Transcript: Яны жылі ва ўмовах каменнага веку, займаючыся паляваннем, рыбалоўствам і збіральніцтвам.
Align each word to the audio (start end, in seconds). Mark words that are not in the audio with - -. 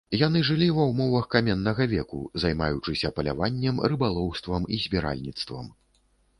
Яны 0.19 0.39
жылі 0.47 0.69
ва 0.77 0.87
ўмовах 0.91 1.27
каменнага 1.35 1.87
веку, 1.93 2.21
займаючыся 2.45 3.13
паляваннем, 3.21 3.75
рыбалоўствам 3.95 4.69
і 4.75 4.83
збіральніцтвам. 4.89 5.73